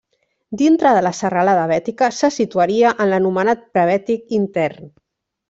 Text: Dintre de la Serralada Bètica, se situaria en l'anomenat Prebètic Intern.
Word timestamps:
Dintre 0.59 0.93
de 0.95 1.03
la 1.07 1.11
Serralada 1.17 1.65
Bètica, 1.71 2.09
se 2.21 2.31
situaria 2.39 2.95
en 3.05 3.13
l'anomenat 3.13 3.63
Prebètic 3.77 4.35
Intern. 4.41 4.91